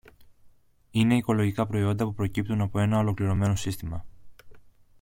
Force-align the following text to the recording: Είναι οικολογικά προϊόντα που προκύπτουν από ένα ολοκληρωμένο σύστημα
Είναι 0.91 1.15
οικολογικά 1.15 1.65
προϊόντα 1.65 2.05
που 2.05 2.13
προκύπτουν 2.13 2.61
από 2.61 2.79
ένα 2.79 2.97
ολοκληρωμένο 2.97 3.55
σύστημα 3.55 4.05